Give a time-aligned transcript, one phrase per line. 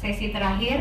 [0.00, 0.80] sesi terakhir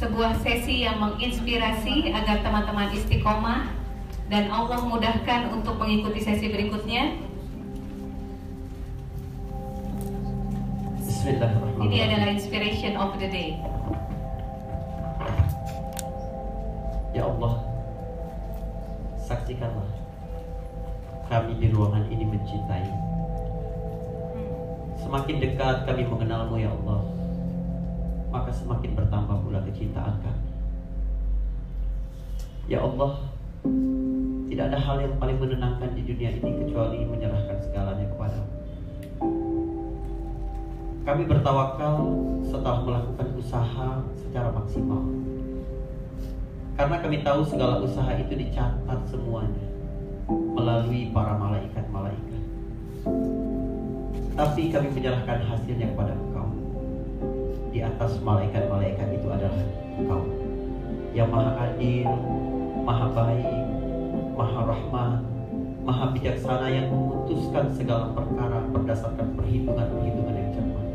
[0.00, 3.68] sebuah sesi yang menginspirasi agar teman-teman istiqomah
[4.32, 7.18] dan Allah mudahkan untuk mengikuti sesi berikutnya.
[11.82, 13.60] Ini adalah inspiration of the day.
[17.12, 17.60] Ya Allah,
[19.26, 19.90] saksikanlah
[21.28, 22.88] kami di ruangan ini mencintai.
[25.02, 27.00] Semakin dekat kami mengenalmu ya Allah,
[28.28, 30.48] maka semakin bertambah pula kecintaan kami.
[32.68, 33.24] Ya Allah,
[34.52, 38.52] tidak ada hal yang paling menenangkan di dunia ini kecuali menyerahkan segalanya kepadamu.
[41.08, 41.96] Kami bertawakal
[42.44, 45.00] setelah melakukan usaha secara maksimal.
[46.76, 49.64] Karena kami tahu segala usaha itu dicatat semuanya
[50.28, 52.42] melalui para malaikat-malaikat.
[54.36, 56.57] Tapi kami menyerahkan hasilnya kepada Engkau.
[57.78, 59.62] Di atas malaikat-malaikat itu adalah
[60.02, 60.26] Engkau
[61.14, 62.10] yang maha adil,
[62.82, 63.54] maha baik,
[64.34, 65.22] maha rahman,
[65.86, 70.86] maha bijaksana yang memutuskan segala perkara berdasarkan perhitungan-perhitungan yang cermat.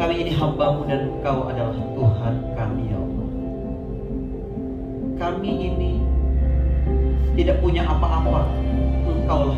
[0.00, 3.28] Kami ini hambamu dan engkau adalah Tuhan kami ya Allah.
[5.12, 5.92] Kami ini
[7.36, 8.48] tidak punya apa-apa.
[9.04, 9.57] Engkau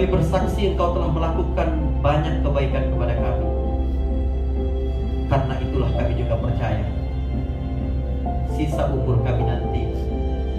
[0.00, 3.48] kami bersaksi engkau telah melakukan banyak kebaikan kepada kami.
[5.28, 6.88] Karena itulah kami juga percaya
[8.56, 9.92] sisa umur kami nanti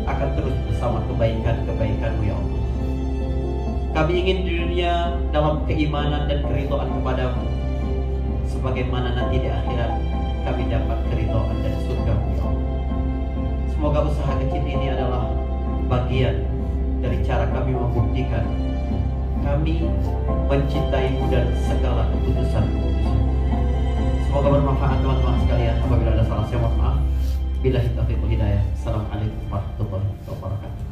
[0.05, 2.61] akan terus bersama kebaikan-kebaikanmu ya Allah.
[3.97, 7.41] Kami ingin di dunia dalam keimanan dan keridhaan kepadamu.
[8.45, 9.91] Sebagaimana nanti di akhirat
[10.45, 12.65] kami dapat keridhaan dan surga ya Allah.
[13.73, 15.33] Semoga usaha kecil ini adalah
[15.89, 16.45] bagian
[17.01, 18.69] dari cara kami membuktikan
[19.41, 19.85] kami
[20.47, 22.81] mencintaimu dan segala keputusanmu.
[24.29, 25.75] Semoga bermanfaat teman-teman sekalian.
[25.83, 26.97] Apabila ada salah saya mohon maaf.
[27.61, 28.63] Bila kita hidayah.
[28.73, 30.90] Assalamualaikum warahmatullahi wabarakatuh.